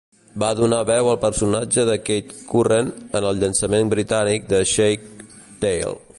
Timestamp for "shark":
4.75-5.07